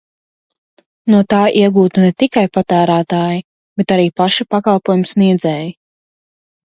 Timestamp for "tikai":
2.23-2.43